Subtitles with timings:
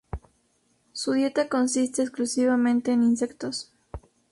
[0.93, 3.71] Su dieta consiste exclusivamente en insectos.